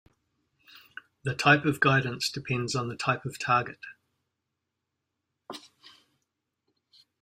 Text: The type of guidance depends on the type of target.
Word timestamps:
The 1.21 1.35
type 1.35 1.63
of 1.63 1.79
guidance 1.79 2.31
depends 2.31 2.73
on 2.75 2.87
the 2.87 2.95
type 2.95 3.23
of 3.23 3.37
target. 3.37 3.77